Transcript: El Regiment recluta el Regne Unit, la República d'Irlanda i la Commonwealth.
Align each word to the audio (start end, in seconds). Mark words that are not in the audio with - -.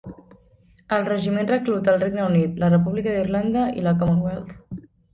El 0.97 1.05
Regiment 1.09 1.51
recluta 1.51 1.93
el 1.95 2.03
Regne 2.05 2.25
Unit, 2.31 2.59
la 2.65 2.73
República 2.77 3.17
d'Irlanda 3.19 3.71
i 3.83 3.89
la 3.91 3.99
Commonwealth. 4.05 4.63